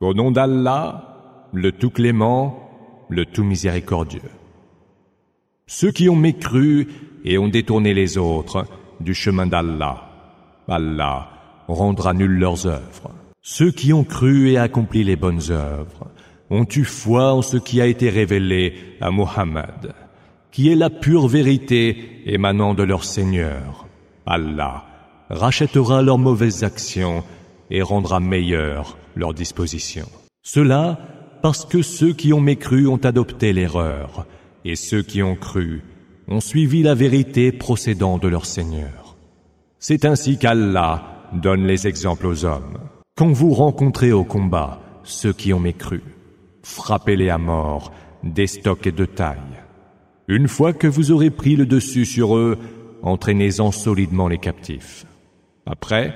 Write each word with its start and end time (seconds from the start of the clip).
Au 0.00 0.12
nom 0.12 0.30
d'Allah, 0.30 1.48
le 1.52 1.70
tout 1.72 1.90
clément, 1.90 2.70
le 3.08 3.24
tout 3.24 3.44
miséricordieux. 3.44 4.20
Ceux 5.66 5.92
qui 5.92 6.08
ont 6.08 6.16
mécru 6.16 6.88
et 7.24 7.38
ont 7.38 7.48
détourné 7.48 7.94
les 7.94 8.18
autres 8.18 8.66
du 9.00 9.14
chemin 9.14 9.46
d'Allah, 9.46 10.10
Allah 10.68 11.28
rendra 11.68 12.12
nul 12.12 12.38
leurs 12.38 12.66
œuvres. 12.66 13.10
Ceux 13.42 13.70
qui 13.70 13.92
ont 13.92 14.04
cru 14.04 14.50
et 14.50 14.58
accompli 14.58 15.04
les 15.04 15.16
bonnes 15.16 15.50
œuvres 15.50 16.08
ont 16.50 16.66
eu 16.74 16.84
foi 16.84 17.32
en 17.32 17.42
ce 17.42 17.56
qui 17.56 17.80
a 17.80 17.86
été 17.86 18.10
révélé 18.10 18.74
à 19.00 19.10
Muhammad, 19.10 19.94
qui 20.50 20.70
est 20.70 20.76
la 20.76 20.90
pure 20.90 21.28
vérité 21.28 22.22
émanant 22.26 22.74
de 22.74 22.82
leur 22.82 23.04
Seigneur. 23.04 23.86
Allah 24.26 24.84
rachètera 25.30 26.02
leurs 26.02 26.18
mauvaises 26.18 26.64
actions 26.64 27.22
et 27.74 27.82
rendra 27.82 28.20
meilleures 28.20 28.96
leurs 29.16 29.34
dispositions. 29.34 30.08
Cela 30.44 30.98
parce 31.42 31.66
que 31.66 31.82
ceux 31.82 32.12
qui 32.12 32.32
ont 32.32 32.40
mécru 32.40 32.86
ont 32.86 33.04
adopté 33.04 33.52
l'erreur, 33.52 34.26
et 34.64 34.76
ceux 34.76 35.02
qui 35.02 35.22
ont 35.22 35.34
cru 35.34 35.82
ont 36.28 36.40
suivi 36.40 36.82
la 36.82 36.94
vérité 36.94 37.52
procédant 37.52 38.16
de 38.16 38.28
leur 38.28 38.46
Seigneur. 38.46 39.16
C'est 39.78 40.04
ainsi 40.06 40.38
qu'Allah 40.38 41.28
donne 41.34 41.66
les 41.66 41.86
exemples 41.86 42.28
aux 42.28 42.44
hommes. 42.44 42.78
Quand 43.16 43.32
vous 43.32 43.52
rencontrez 43.52 44.12
au 44.12 44.24
combat 44.24 44.80
ceux 45.02 45.32
qui 45.32 45.52
ont 45.52 45.60
mécru, 45.60 46.02
frappez-les 46.62 47.28
à 47.28 47.38
mort 47.38 47.92
des 48.22 48.46
stocks 48.46 48.86
et 48.86 48.92
de 48.92 49.04
taille. 49.04 49.36
Une 50.28 50.48
fois 50.48 50.72
que 50.72 50.86
vous 50.86 51.10
aurez 51.10 51.30
pris 51.30 51.56
le 51.56 51.66
dessus 51.66 52.06
sur 52.06 52.36
eux, 52.36 52.56
entraînez-en 53.02 53.72
solidement 53.72 54.28
les 54.28 54.38
captifs. 54.38 55.04
Après, 55.66 56.14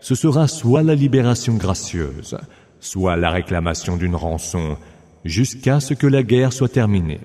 ce 0.00 0.14
sera 0.14 0.48
soit 0.48 0.82
la 0.82 0.94
libération 0.94 1.54
gracieuse, 1.54 2.36
soit 2.80 3.16
la 3.16 3.30
réclamation 3.30 3.96
d'une 3.96 4.14
rançon, 4.14 4.76
jusqu'à 5.24 5.80
ce 5.80 5.94
que 5.94 6.06
la 6.06 6.22
guerre 6.22 6.52
soit 6.52 6.68
terminée. 6.68 7.20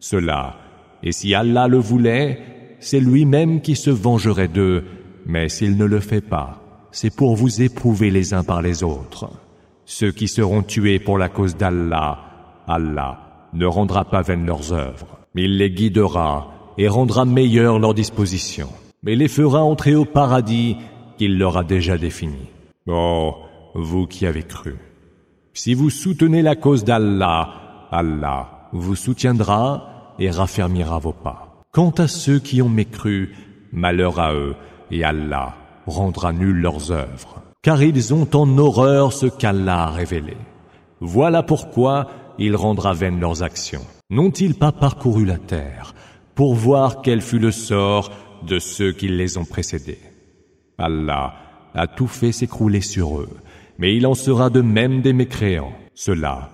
Cela, 0.00 0.56
et 1.02 1.12
si 1.12 1.34
Allah 1.34 1.68
le 1.68 1.78
voulait, 1.78 2.38
c'est 2.80 3.00
lui-même 3.00 3.60
qui 3.60 3.76
se 3.76 3.90
vengerait 3.90 4.48
d'eux, 4.48 4.84
mais 5.26 5.48
s'il 5.48 5.76
ne 5.76 5.84
le 5.84 6.00
fait 6.00 6.20
pas, 6.20 6.88
c'est 6.90 7.14
pour 7.14 7.36
vous 7.36 7.62
éprouver 7.62 8.10
les 8.10 8.34
uns 8.34 8.42
par 8.42 8.62
les 8.62 8.82
autres. 8.82 9.30
Ceux 9.84 10.12
qui 10.12 10.28
seront 10.28 10.62
tués 10.62 10.98
pour 10.98 11.18
la 11.18 11.28
cause 11.28 11.56
d'Allah, 11.56 12.18
Allah 12.66 13.48
ne 13.52 13.66
rendra 13.66 14.04
pas 14.04 14.22
vaines 14.22 14.46
leurs 14.46 14.72
œuvres. 14.72 15.18
Il 15.34 15.58
les 15.58 15.70
guidera 15.70 16.74
et 16.78 16.88
rendra 16.88 17.24
meilleures 17.24 17.78
leurs 17.78 17.94
dispositions, 17.94 18.70
mais 19.02 19.14
les 19.14 19.28
fera 19.28 19.62
entrer 19.62 19.94
au 19.94 20.04
paradis 20.04 20.76
qu'il 21.22 21.38
leur 21.38 21.56
a 21.56 21.62
déjà 21.62 21.96
défini. 21.98 22.48
Oh, 22.88 23.36
vous 23.76 24.08
qui 24.08 24.26
avez 24.26 24.42
cru. 24.42 24.74
Si 25.54 25.72
vous 25.72 25.88
soutenez 25.88 26.42
la 26.42 26.56
cause 26.56 26.82
d'Allah, 26.82 27.86
Allah 27.92 28.68
vous 28.72 28.96
soutiendra 28.96 30.16
et 30.18 30.32
raffermira 30.32 30.98
vos 30.98 31.12
pas. 31.12 31.60
Quant 31.70 31.90
à 31.90 32.08
ceux 32.08 32.40
qui 32.40 32.60
ont 32.60 32.68
mécru, 32.68 33.36
malheur 33.72 34.18
à 34.18 34.34
eux, 34.34 34.56
et 34.90 35.04
Allah 35.04 35.54
rendra 35.86 36.32
nul 36.32 36.56
leurs 36.56 36.90
œuvres, 36.90 37.40
car 37.62 37.80
ils 37.84 38.12
ont 38.12 38.26
en 38.34 38.58
horreur 38.58 39.12
ce 39.12 39.26
qu'Allah 39.26 39.84
a 39.84 39.90
révélé. 39.90 40.36
Voilà 41.00 41.44
pourquoi 41.44 42.08
il 42.36 42.56
rendra 42.56 42.94
vaines 42.94 43.20
leurs 43.20 43.44
actions. 43.44 43.86
N'ont-ils 44.10 44.56
pas 44.56 44.72
parcouru 44.72 45.24
la 45.24 45.38
terre 45.38 45.94
pour 46.34 46.56
voir 46.56 47.00
quel 47.00 47.20
fut 47.20 47.38
le 47.38 47.52
sort 47.52 48.10
de 48.44 48.58
ceux 48.58 48.90
qui 48.90 49.06
les 49.06 49.38
ont 49.38 49.44
précédés? 49.44 50.00
Allah 50.78 51.34
a 51.74 51.86
tout 51.86 52.06
fait 52.06 52.32
s'écrouler 52.32 52.80
sur 52.80 53.20
eux 53.20 53.28
mais 53.82 53.96
il 53.96 54.06
en 54.06 54.14
sera 54.14 54.48
de 54.48 54.60
même 54.60 55.02
des 55.02 55.12
mécréants. 55.12 55.72
Cela, 55.94 56.50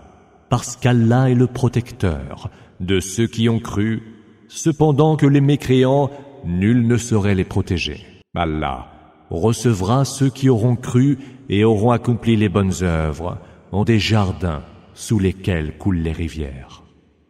parce 0.49 0.77
qu'Allah 0.77 1.31
est 1.31 1.35
le 1.35 1.47
protecteur 1.47 2.51
de 2.81 3.01
ceux 3.01 3.27
qui 3.27 3.51
ont 3.51 3.59
cru, 3.59 4.03
cependant 4.49 5.17
que 5.17 5.27
les 5.27 5.43
mécréants, 5.43 6.11
nul 6.47 6.87
ne 6.87 6.97
saurait 6.97 7.35
les 7.35 7.45
protéger. 7.45 8.07
Allah 8.35 8.87
recevra 9.31 10.07
ceux 10.07 10.31
qui 10.31 10.49
auront 10.49 10.77
cru 10.77 11.19
et 11.51 11.65
auront 11.65 11.91
accompli 11.91 12.35
les 12.37 12.49
bonnes 12.49 12.83
œuvres 12.83 13.39
en 13.73 13.85
des 13.85 13.99
jardins 13.99 14.63
sous 14.95 15.19
lesquels 15.19 15.77
coulent 15.77 15.99
les 15.99 16.13
rivières. 16.13 16.83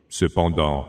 Cependant, 0.09 0.87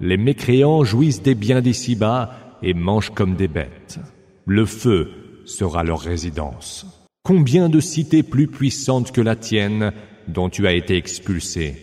les 0.00 0.16
mécréants 0.16 0.82
jouissent 0.82 1.22
des 1.22 1.36
biens 1.36 1.60
d'ici-bas 1.60 2.30
et 2.62 2.74
mangent 2.74 3.14
comme 3.14 3.36
des 3.36 3.46
bêtes. 3.46 4.00
Le 4.46 4.66
feu 4.66 5.27
sera 5.48 5.82
leur 5.82 6.00
résidence. 6.00 6.86
Combien 7.24 7.68
de 7.68 7.80
cités 7.80 8.22
plus 8.22 8.46
puissantes 8.46 9.12
que 9.12 9.20
la 9.20 9.36
tienne, 9.36 9.92
dont 10.28 10.48
tu 10.48 10.66
as 10.66 10.72
été 10.72 10.96
expulsé, 10.96 11.76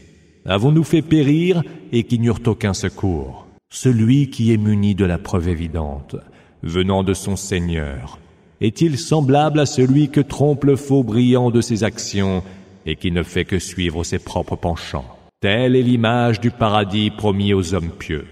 avons-nous 0.46 0.84
fait 0.84 1.02
périr 1.02 1.64
et 1.92 2.04
qui 2.04 2.20
n'eurent 2.20 2.46
aucun 2.46 2.74
secours? 2.74 3.48
Celui 3.72 4.30
qui 4.30 4.54
est 4.54 4.58
muni 4.58 4.96
de 4.96 5.06
la 5.06 5.18
preuve 5.18 5.50
évidente, 5.50 6.16
venant 6.64 7.04
de 7.04 7.14
son 7.14 7.36
Seigneur, 7.36 8.20
est-il 8.62 8.98
semblable 8.98 9.60
à 9.60 9.66
celui 9.66 10.10
que 10.10 10.22
trompe 10.22 10.64
le 10.64 10.76
faux 10.76 11.04
brillant 11.04 11.52
de 11.52 11.62
ses 11.62 11.84
actions 11.84 12.44
et 12.86 12.96
qui 12.96 13.12
ne 13.12 13.24
fait 13.24 13.46
que 13.46 13.60
suivre 13.60 14.04
ses 14.04 14.20
propres 14.20 14.56
penchants? 14.56 15.06
Telle 15.42 15.76
est 15.76 15.82
l'image 15.82 16.40
du 16.40 16.52
paradis 16.52 17.10
promis 17.12 17.54
aux 17.54 17.74
hommes 17.74 17.92
pieux. 17.92 18.26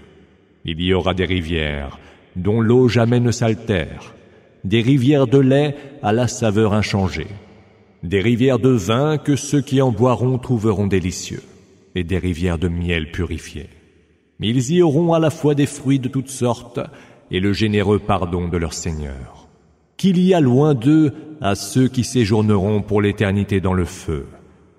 Il 0.64 0.80
y 0.80 0.94
aura 0.94 1.12
des 1.12 1.26
rivières 1.26 1.98
dont 2.36 2.60
l'eau 2.60 2.88
jamais 2.88 3.20
ne 3.20 3.30
s'altère 3.30 4.14
des 4.64 4.80
rivières 4.80 5.26
de 5.26 5.38
lait 5.38 5.76
à 6.02 6.12
la 6.12 6.26
saveur 6.26 6.72
inchangée, 6.72 7.28
des 8.02 8.20
rivières 8.20 8.58
de 8.58 8.70
vin 8.70 9.18
que 9.18 9.36
ceux 9.36 9.60
qui 9.60 9.80
en 9.80 9.92
boiront 9.92 10.38
trouveront 10.38 10.86
délicieux, 10.86 11.42
et 11.94 12.04
des 12.04 12.18
rivières 12.18 12.58
de 12.58 12.68
miel 12.68 13.10
purifié. 13.12 13.68
Ils 14.46 14.72
y 14.72 14.82
auront 14.82 15.14
à 15.14 15.18
la 15.18 15.30
fois 15.30 15.54
des 15.54 15.64
fruits 15.64 15.98
de 15.98 16.08
toutes 16.08 16.28
sortes 16.28 16.80
et 17.30 17.40
le 17.40 17.54
généreux 17.54 17.98
pardon 17.98 18.46
de 18.46 18.58
leur 18.58 18.74
Seigneur. 18.74 19.48
Qu'il 19.96 20.20
y 20.20 20.34
a 20.34 20.40
loin 20.40 20.74
d'eux 20.74 21.14
à 21.40 21.54
ceux 21.54 21.88
qui 21.88 22.04
séjourneront 22.04 22.82
pour 22.82 23.00
l'éternité 23.00 23.62
dans 23.62 23.72
le 23.72 23.86
feu, 23.86 24.26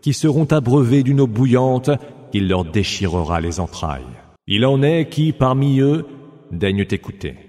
qui 0.02 0.14
seront 0.14 0.46
abreuvés 0.46 1.02
d'une 1.02 1.22
eau 1.22 1.26
bouillante 1.26 1.90
qui 2.32 2.42
leur 2.42 2.64
déchirera 2.64 3.42
les 3.42 3.60
entrailles. 3.60 4.04
Il 4.46 4.68
en 4.68 4.84
est 4.84 5.10
qui, 5.10 5.32
parmi 5.32 5.80
eux, 5.80 6.06
daignent 6.52 6.86
écouter. 6.92 7.45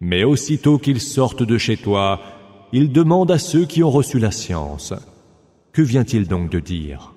Mais 0.00 0.24
aussitôt 0.24 0.78
qu'ils 0.78 1.00
sortent 1.00 1.42
de 1.42 1.58
chez 1.58 1.76
toi, 1.76 2.20
ils 2.72 2.90
demandent 2.90 3.30
à 3.30 3.38
ceux 3.38 3.66
qui 3.66 3.82
ont 3.82 3.90
reçu 3.90 4.18
la 4.18 4.30
science. 4.30 4.94
Que 5.72 5.82
vient-il 5.82 6.26
donc 6.26 6.50
de 6.50 6.58
dire? 6.58 7.14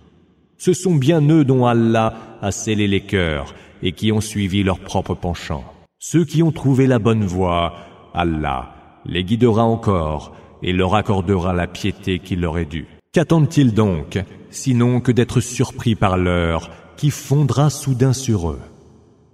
Ce 0.57 0.73
sont 0.73 0.95
bien 0.95 1.21
eux 1.29 1.45
dont 1.45 1.65
Allah 1.65 2.37
a 2.41 2.51
scellé 2.51 2.87
les 2.87 3.01
cœurs 3.01 3.53
et 3.81 3.93
qui 3.93 4.11
ont 4.11 4.21
suivi 4.21 4.63
leur 4.63 4.79
propre 4.79 5.15
penchant. 5.15 5.63
Ceux 5.99 6.25
qui 6.25 6.43
ont 6.43 6.51
trouvé 6.51 6.87
la 6.87 6.99
bonne 6.99 7.23
voie, 7.23 7.73
Allah 8.13 8.75
les 9.05 9.23
guidera 9.23 9.63
encore 9.63 10.35
et 10.61 10.71
leur 10.71 10.95
accordera 10.95 11.53
la 11.53 11.67
piété 11.67 12.19
qui 12.19 12.35
leur 12.35 12.57
est 12.57 12.65
due. 12.65 12.87
Qu'attendent-ils 13.11 13.73
donc, 13.73 14.19
sinon 14.49 15.01
que 15.01 15.11
d'être 15.11 15.41
surpris 15.41 15.95
par 15.95 16.17
l'heure 16.17 16.69
qui 16.97 17.09
fondra 17.09 17.69
soudain 17.69 18.13
sur 18.13 18.49
eux? 18.49 18.61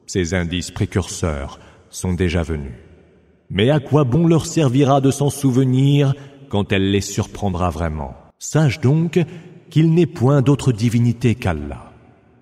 Ces 0.08 0.34
indices 0.34 0.72
précurseurs 0.72 1.60
sont 1.90 2.14
déjà 2.14 2.42
venus. 2.42 2.74
Mais 3.52 3.72
à 3.72 3.80
quoi 3.80 4.04
bon 4.04 4.28
leur 4.28 4.46
servira 4.46 5.02
de 5.02 5.10
s'en 5.10 5.30
souvenir 5.30 6.14
quand 6.50 6.72
elle 6.72 6.92
les 6.92 7.02
surprendra 7.02 7.72
vraiment? 7.72 8.14
Sache 8.38 8.80
donc 8.80 9.20
qu'il 9.70 9.94
n'est 9.94 10.06
point 10.06 10.42
d'autre 10.42 10.72
divinité 10.72 11.36
qu'Allah. 11.36 11.92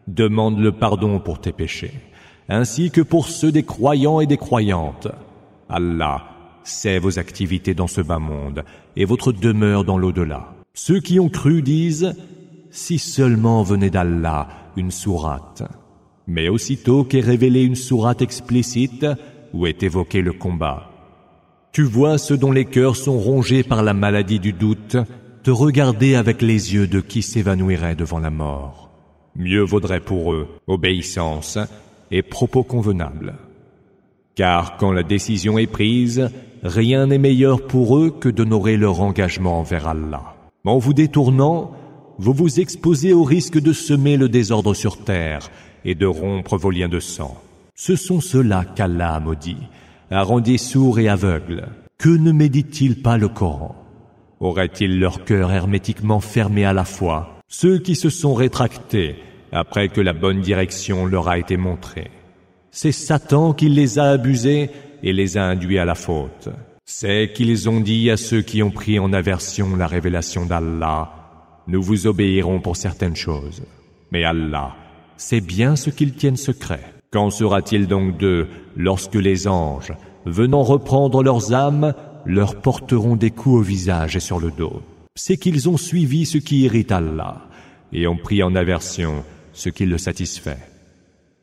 Demande 0.08 0.60
le 0.60 0.72
pardon 0.72 1.20
pour 1.20 1.40
tes 1.40 1.52
péchés, 1.52 1.94
ainsi 2.50 2.92
que 2.92 3.02
pour 3.02 3.28
ceux 3.30 3.52
des 3.52 3.64
croyants 3.64 4.20
et 4.20 4.28
des 4.28 4.38
croyantes. 4.38 5.08
Allah 5.70 6.24
sait 6.64 7.00
vos 7.00 7.20
activités 7.20 7.74
dans 7.74 7.88
ce 7.88 8.02
bas 8.02 8.20
monde 8.20 8.64
et 8.96 9.06
votre 9.06 9.32
demeure 9.32 9.86
dans 9.86 9.98
l'au-delà. 9.98 10.54
Ceux 10.74 11.00
qui 11.00 11.20
ont 11.20 11.30
cru 11.30 11.62
disent 11.62 12.16
si 12.70 13.00
seulement 13.00 13.64
venait 13.64 13.90
d'Allah 13.90 14.48
une 14.76 14.92
sourate. 14.92 15.64
Mais 16.28 16.50
aussitôt 16.50 17.06
qu'est 17.06 17.22
révélée 17.22 17.64
une 17.64 17.76
sourate 17.76 18.22
explicite 18.22 19.06
où 19.54 19.66
est 19.66 19.82
évoqué 19.84 20.22
le 20.22 20.34
combat, 20.34 20.92
tu 21.78 21.84
vois 21.84 22.18
ceux 22.18 22.38
dont 22.38 22.52
les 22.52 22.66
cœurs 22.66 22.96
sont 22.96 23.20
rongés 23.20 23.62
par 23.62 23.84
la 23.84 23.94
maladie 23.94 24.40
du 24.40 24.52
doute, 24.52 24.98
te 25.44 25.52
regarder 25.52 26.16
avec 26.16 26.42
les 26.42 26.74
yeux 26.74 26.88
de 26.88 27.00
qui 27.02 27.22
s'évanouirait 27.22 27.96
devant 27.96 28.18
la 28.18 28.32
mort. 28.32 28.90
Mieux 29.36 29.62
vaudrait 29.62 30.00
pour 30.00 30.34
eux 30.34 30.48
obéissance 30.66 31.60
et 32.10 32.24
propos 32.24 32.64
convenables. 32.64 33.36
Car 34.34 34.78
quand 34.78 34.92
la 34.92 35.04
décision 35.04 35.60
est 35.60 35.68
prise, 35.68 36.32
rien 36.64 37.06
n'est 37.06 37.20
meilleur 37.20 37.68
pour 37.68 38.00
eux 38.00 38.10
que 38.10 38.30
d'honorer 38.30 38.76
leur 38.76 39.00
engagement 39.02 39.60
envers 39.60 39.88
Allah. 39.88 40.34
En 40.66 40.80
vous 40.80 40.96
détournant, 40.96 41.74
vous 42.18 42.34
vous 42.34 42.60
exposez 42.60 43.14
au 43.14 43.24
risque 43.24 43.60
de 43.60 43.72
semer 43.72 44.18
le 44.18 44.30
désordre 44.30 44.74
sur 44.74 44.98
terre 45.04 45.52
et 45.86 45.94
de 45.94 46.08
rompre 46.08 46.58
vos 46.58 46.72
liens 46.72 46.90
de 46.90 47.00
sang. 47.00 47.40
Ce 47.76 47.96
sont 47.96 48.20
ceux-là 48.20 48.66
qu'Allah 48.66 49.14
a 49.14 49.20
maudit 49.20 49.58
a 50.12 50.24
rendu 50.24 50.58
sourds 50.58 51.00
et 51.00 51.10
aveugles. 51.10 51.68
Que 51.98 52.10
ne 52.10 52.32
méditent-ils 52.32 53.02
pas 53.02 53.18
le 53.18 53.28
Coran? 53.28 53.76
Auraient-ils 54.40 55.00
leur 55.00 55.26
cœur 55.26 55.52
hermétiquement 55.52 56.20
fermé 56.20 56.64
à 56.64 56.74
la 56.74 56.86
foi 56.86 57.40
Ceux 57.48 57.80
qui 57.80 57.96
se 57.96 58.10
sont 58.10 58.34
rétractés 58.34 59.16
après 59.52 59.90
que 59.90 60.02
la 60.02 60.14
bonne 60.14 60.42
direction 60.42 61.06
leur 61.06 61.28
a 61.28 61.40
été 61.40 61.58
montrée? 61.58 62.12
C'est 62.72 62.92
Satan 62.92 63.54
qui 63.54 63.70
les 63.70 63.98
a 63.98 64.12
abusés 64.12 64.70
et 65.04 65.14
les 65.14 65.38
a 65.38 65.46
induits 65.46 65.80
à 65.80 65.86
la 65.86 65.96
faute. 65.96 66.50
C'est 66.86 67.34
qu'ils 67.34 67.68
ont 67.68 67.82
dit 67.82 68.10
à 68.12 68.18
ceux 68.18 68.42
qui 68.42 68.62
ont 68.64 68.72
pris 68.72 69.00
en 69.00 69.12
aversion 69.12 69.76
la 69.76 69.88
révélation 69.88 70.46
d'Allah, 70.46 71.12
nous 71.68 71.82
vous 71.82 72.08
obéirons 72.08 72.62
pour 72.62 72.78
certaines 72.78 73.16
choses. 73.16 73.64
Mais 74.12 74.24
Allah 74.24 74.76
sait 75.18 75.42
bien 75.42 75.76
ce 75.76 75.90
qu'ils 75.90 76.14
tiennent 76.14 76.38
secret. 76.38 76.97
Qu'en 77.18 77.32
sera-t-il 77.32 77.88
donc 77.88 78.20
d'eux 78.20 78.48
lorsque 78.76 79.16
les 79.16 79.48
anges, 79.48 79.92
venant 80.28 80.62
reprendre 80.62 81.24
leurs 81.24 81.52
âmes, 81.52 81.96
leur 82.28 82.62
porteront 82.62 83.16
des 83.16 83.32
coups 83.32 83.56
au 83.56 83.62
visage 83.62 84.16
et 84.16 84.20
sur 84.20 84.40
le 84.40 84.52
dos? 84.52 84.84
C'est 85.16 85.38
qu'ils 85.38 85.68
ont 85.68 85.78
suivi 85.78 86.28
ce 86.28 86.38
qui 86.38 86.60
irrite 86.60 86.92
Allah 86.92 87.48
et 87.92 88.06
ont 88.06 88.18
pris 88.18 88.44
en 88.44 88.54
aversion 88.54 89.24
ce 89.52 89.70
qui 89.70 89.88
le 89.88 89.98
satisfait. 89.98 90.60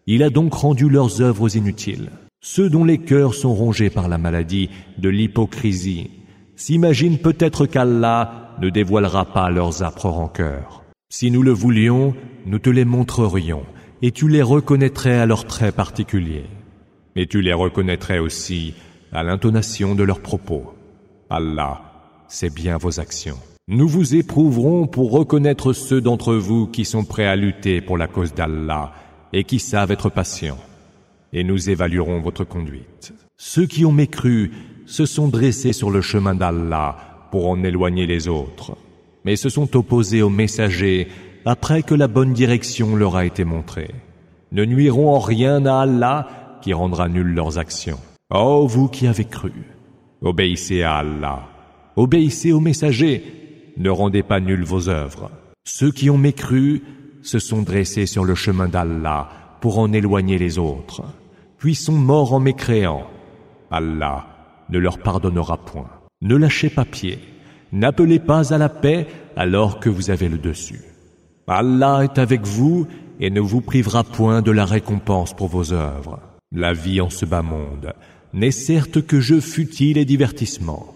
Il 0.07 0.23
a 0.23 0.31
donc 0.31 0.55
rendu 0.55 0.89
leurs 0.89 1.21
œuvres 1.21 1.57
inutiles. 1.57 2.11
Ceux 2.41 2.71
dont 2.71 2.85
les 2.85 2.99
cœurs 2.99 3.35
sont 3.35 3.53
rongés 3.53 3.91
par 3.91 4.09
la 4.09 4.17
maladie 4.17 4.71
de 4.99 5.09
l'hypocrisie 5.09 6.09
s'imaginent 6.55 7.19
peut-être 7.19 7.67
qu'Allah 7.67 8.55
ne 8.63 8.71
dévoilera 8.71 9.25
pas 9.25 9.51
leurs 9.51 9.83
âpres 9.83 10.09
rancœurs. 10.09 10.85
Si 11.09 11.33
nous 11.33 11.43
le 11.43 11.51
voulions, 11.51 12.15
nous 12.47 12.61
te 12.61 12.71
les 12.71 12.85
montrerions, 12.85 13.65
et 14.03 14.11
tu 14.11 14.29
les 14.29 14.43
reconnaîtrais 14.43 15.19
à 15.19 15.27
leurs 15.27 15.47
traits 15.47 15.75
particuliers. 15.75 16.47
Et 17.17 17.27
tu 17.27 17.41
les 17.41 17.53
reconnaîtrais 17.53 18.19
aussi 18.19 18.75
à 19.13 19.23
l'intonation 19.23 19.95
de 19.95 20.03
leurs 20.03 20.21
propos. 20.21 20.75
Allah 21.31 21.83
sait 22.29 22.51
bien 22.51 22.77
vos 22.77 23.01
actions. 23.01 23.39
Nous 23.69 23.89
vous 23.89 24.15
éprouverons 24.15 24.87
pour 24.87 25.13
reconnaître 25.13 25.73
ceux 25.73 26.01
d'entre 26.01 26.35
vous 26.35 26.67
qui 26.67 26.85
sont 26.85 27.05
prêts 27.05 27.27
à 27.27 27.37
lutter 27.37 27.81
pour 27.81 27.97
la 27.97 28.09
cause 28.09 28.35
d'Allah 28.35 28.93
et 29.33 29.45
qui 29.45 29.59
savent 29.59 29.91
être 29.91 30.11
patients. 30.11 30.59
Et 31.33 31.45
nous 31.45 31.71
évaluerons 31.71 32.21
votre 32.21 32.45
conduite. 32.45 33.15
Ceux 33.37 33.67
qui 33.67 33.85
ont 33.85 33.93
mécru 33.93 34.53
se 34.87 35.07
sont 35.07 35.29
dressés 35.29 35.73
sur 35.73 35.91
le 35.91 36.03
chemin 36.03 36.35
d'Allah 36.35 37.29
pour 37.31 37.49
en 37.49 37.65
éloigner 37.65 38.07
les 38.07 38.29
autres, 38.29 38.77
mais 39.25 39.37
se 39.37 39.49
sont 39.49 39.77
opposés 39.77 40.23
aux 40.23 40.31
messagers 40.31 41.09
après 41.45 41.83
que 41.83 41.95
la 41.95 42.09
bonne 42.09 42.33
direction 42.33 42.97
leur 42.97 43.17
a 43.17 43.25
été 43.25 43.45
montrée. 43.45 43.91
Ne 44.53 44.65
nuiront 44.65 45.15
en 45.15 45.19
rien 45.19 45.65
à 45.67 45.81
Allah 45.81 46.59
qui 46.63 46.73
rendra 46.73 47.09
nulles 47.09 47.35
leurs 47.35 47.59
actions. 47.59 48.01
Ô 48.31 48.67
vous 48.67 48.89
qui 48.89 49.07
avez 49.07 49.25
cru, 49.25 49.53
obéissez 50.23 50.83
à 50.83 50.97
Allah, 50.97 51.49
obéissez 51.97 52.53
aux 52.53 52.61
messagers 52.61 53.23
ne 53.77 53.91
rendez 53.91 54.23
pas 54.23 54.41
nulles 54.41 54.65
vos 54.65 54.89
œuvres. 54.89 55.31
Ceux 55.65 55.91
qui 55.91 56.11
ont 56.11 56.19
mécru 56.19 56.83
se 57.23 57.39
sont 57.39 57.63
dressés 57.63 58.07
sur 58.07 58.25
le 58.25 58.35
chemin 58.35 58.69
d'Allah 58.69 59.29
pour 59.61 59.79
en 59.79 59.93
éloigner 59.93 60.39
les 60.39 60.59
autres, 60.59 61.03
puis 61.59 61.75
sont 61.75 61.93
morts 61.93 62.35
en 62.35 62.41
mécréant. 62.41 63.07
Allah 63.71 64.27
ne 64.69 64.79
leur 64.79 64.99
pardonnera 64.99 65.59
point. 65.59 65.91
Ne 66.23 66.37
lâchez 66.37 66.71
pas 66.71 66.85
pied, 66.85 67.19
n'appelez 67.73 68.19
pas 68.19 68.53
à 68.53 68.59
la 68.59 68.69
paix 68.69 69.07
alors 69.37 69.81
que 69.81 69.89
vous 69.89 70.11
avez 70.11 70.29
le 70.29 70.39
dessus. 70.39 70.94
Allah 71.47 72.05
est 72.05 72.19
avec 72.19 72.47
vous 72.47 72.87
et 73.21 73.31
ne 73.31 73.41
vous 73.41 73.61
privera 73.61 74.03
point 74.03 74.41
de 74.41 74.51
la 74.51 74.65
récompense 74.65 75.35
pour 75.35 75.49
vos 75.49 75.73
œuvres. 75.73 76.21
La 76.53 76.73
vie 76.73 77.01
en 77.01 77.11
ce 77.11 77.27
bas 77.27 77.43
monde 77.43 77.93
n'est 78.33 78.51
certes 78.51 79.07
que 79.07 79.21
jeu 79.21 79.41
futile 79.41 79.99
et 79.99 80.05
divertissement, 80.05 80.87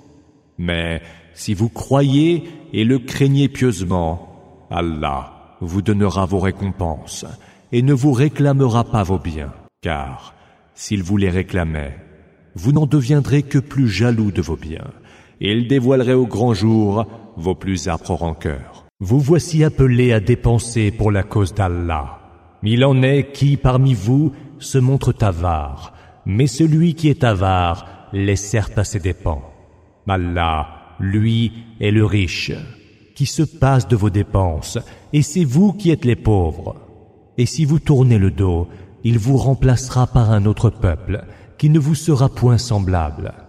mais 0.56 1.02
si 1.34 1.54
vous 1.54 1.68
croyez 1.68 2.44
et 2.72 2.84
le 2.84 2.98
craignez 2.98 3.48
pieusement, 3.48 4.66
Allah 4.70 5.56
vous 5.60 5.82
donnera 5.82 6.26
vos 6.26 6.38
récompenses 6.38 7.26
et 7.70 7.82
ne 7.82 7.92
vous 7.92 8.12
réclamera 8.12 8.84
pas 8.84 9.02
vos 9.02 9.18
biens, 9.18 9.52
car 9.82 10.34
s'il 10.74 11.02
vous 11.02 11.16
les 11.16 11.30
réclamait, 11.30 11.96
vous 12.54 12.72
n'en 12.72 12.86
deviendrez 12.86 13.42
que 13.42 13.58
plus 13.58 13.88
jaloux 13.88 14.32
de 14.32 14.42
vos 14.42 14.56
biens, 14.56 14.90
et 15.40 15.52
il 15.52 15.68
dévoilerait 15.68 16.14
au 16.14 16.26
grand 16.26 16.54
jour 16.54 17.06
vos 17.36 17.54
plus 17.54 17.88
âpres 17.88 18.14
rancœurs. 18.14 18.87
Vous 19.00 19.20
voici 19.20 19.62
appelés 19.62 20.12
à 20.12 20.18
dépenser 20.18 20.90
pour 20.90 21.12
la 21.12 21.22
cause 21.22 21.54
d'Allah. 21.54 22.18
Il 22.64 22.84
en 22.84 23.00
est 23.04 23.30
qui, 23.30 23.56
parmi 23.56 23.94
vous, 23.94 24.32
se 24.58 24.76
montre 24.76 25.14
avare, 25.20 25.94
mais 26.26 26.48
celui 26.48 26.94
qui 26.94 27.06
est 27.06 27.22
avare 27.22 27.86
l'est 28.12 28.34
certes 28.34 28.76
à 28.76 28.82
ses 28.82 28.98
dépens. 28.98 29.44
Allah 30.08 30.96
lui 30.98 31.52
est 31.78 31.92
le 31.92 32.04
riche, 32.04 32.50
qui 33.14 33.26
se 33.26 33.44
passe 33.44 33.86
de 33.86 33.94
vos 33.94 34.10
dépenses, 34.10 34.80
et 35.12 35.22
c'est 35.22 35.44
vous 35.44 35.72
qui 35.72 35.92
êtes 35.92 36.04
les 36.04 36.16
pauvres. 36.16 36.74
Et 37.36 37.46
si 37.46 37.64
vous 37.64 37.78
tournez 37.78 38.18
le 38.18 38.32
dos, 38.32 38.66
il 39.04 39.20
vous 39.20 39.36
remplacera 39.36 40.08
par 40.08 40.32
un 40.32 40.44
autre 40.44 40.70
peuple, 40.70 41.24
qui 41.56 41.70
ne 41.70 41.78
vous 41.78 41.94
sera 41.94 42.28
point 42.28 42.58
semblable. 42.58 43.32